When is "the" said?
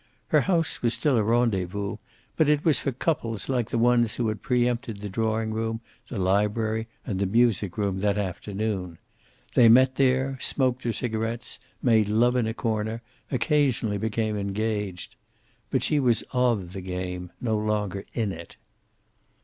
3.69-3.77, 4.99-5.09, 6.07-6.17, 7.19-7.27, 16.73-16.81